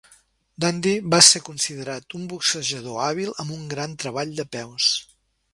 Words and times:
Dundee 0.63 1.03
va 1.15 1.19
ser 1.27 1.41
considerat 1.49 2.17
un 2.21 2.25
boxejador 2.33 2.99
hàbil 3.09 3.37
amb 3.45 3.57
un 3.59 3.71
gran 3.75 3.97
treball 4.05 4.37
de 4.41 4.51
peus. 4.57 4.93